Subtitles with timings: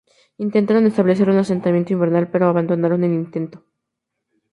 [0.45, 3.57] Intentaron establecer un asentamiento invernal, pero abandonaron el intento.